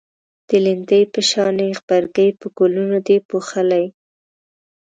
د 0.47 0.49
لیندۍ 0.65 1.03
په 1.13 1.19
شانی 1.29 1.69
غبرگی 1.79 2.29
په 2.39 2.47
گلونو 2.57 2.97
دی 3.07 3.17
پوښلی 3.29 3.85